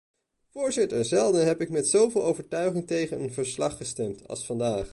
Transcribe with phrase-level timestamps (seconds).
[0.49, 4.89] Voorzitter, zelden heb ik met zó veel overtuiging tegen een verslag gestemd als vandaag.